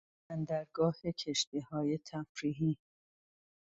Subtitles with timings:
[0.29, 2.77] بندرگاه کشتیهای تفریحی